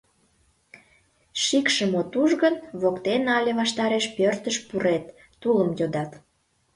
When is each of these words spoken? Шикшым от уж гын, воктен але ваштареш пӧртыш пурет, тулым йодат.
Шикшым 1.43 1.91
от 2.01 2.13
уж 2.21 2.31
гын, 2.43 2.55
воктен 2.81 3.23
але 3.37 3.51
ваштареш 3.59 4.05
пӧртыш 4.15 4.57
пурет, 4.67 5.05
тулым 5.41 5.69
йодат. 5.79 6.11